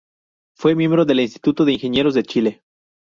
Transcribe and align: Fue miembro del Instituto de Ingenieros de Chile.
Fue 0.57 0.73
miembro 0.73 1.05
del 1.05 1.19
Instituto 1.19 1.63
de 1.63 1.73
Ingenieros 1.73 2.15
de 2.15 2.23
Chile. 2.23 2.63